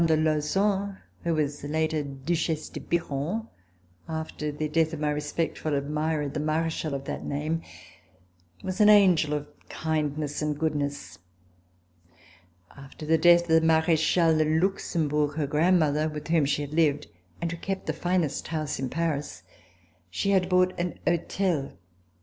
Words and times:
de 0.07 0.17
Lauzun, 0.17 0.97
who 1.23 1.35
was 1.35 1.63
later 1.63 2.01
Duchesse 2.01 2.69
de 2.71 2.79
Biron, 2.79 3.47
after 4.09 4.51
the 4.51 4.67
death 4.67 4.93
of 4.93 4.99
my 4.99 5.11
respectful 5.11 5.75
admirer, 5.75 6.27
the 6.27 6.39
Marechal 6.39 6.95
of 6.95 7.05
that 7.05 7.23
name, 7.23 7.61
was 8.63 8.81
an 8.81 8.89
angel 8.89 9.31
of 9.35 9.47
kindness 9.69 10.41
and 10.41 10.57
goodness. 10.57 11.19
After 12.75 13.05
the 13.05 13.19
death 13.19 13.43
of 13.43 13.49
the 13.61 13.61
Marechale 13.61 14.39
de 14.39 14.45
Luxembourg, 14.59 15.35
her 15.35 15.45
grandmother, 15.45 16.09
with 16.09 16.29
whom 16.29 16.45
she 16.45 16.63
had 16.63 16.73
lived, 16.73 17.05
and 17.39 17.51
who 17.51 17.57
kept 17.59 17.85
the 17.85 17.93
finest 17.93 18.47
house 18.47 18.79
in 18.79 18.89
Paris, 18.89 19.43
she 20.09 20.31
had 20.31 20.49
bought 20.49 20.73
a 20.79 20.95
hotel. 21.07 21.73